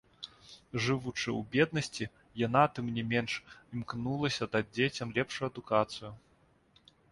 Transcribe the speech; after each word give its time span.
Жывучы 0.85 1.27
ў 1.39 1.41
беднасці, 1.55 2.05
яна, 2.45 2.63
тым 2.79 2.89
не 2.97 3.03
менш, 3.11 3.37
імкнулася 3.79 4.49
даць 4.57 4.65
дзецям 4.75 5.15
лепшую 5.21 5.45
адукацыю. 5.53 6.11